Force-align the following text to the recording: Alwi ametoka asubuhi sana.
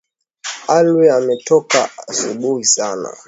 Alwi 0.67 1.09
ametoka 1.09 1.89
asubuhi 2.07 2.65
sana. 2.65 3.09